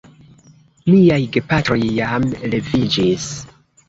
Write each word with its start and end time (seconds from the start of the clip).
Miaj 0.93 1.17
gepatroj 1.35 1.77
jam 1.97 2.25
leviĝis. 2.55 3.29